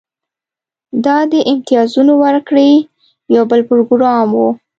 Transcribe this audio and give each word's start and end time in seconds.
دا 1.05 1.17
د 1.31 1.33
امتیازونو 1.51 2.13
ورکړې 2.23 2.69
یو 3.35 3.43
بل 3.51 3.59
پروګرام 3.69 4.27
و 4.33 4.39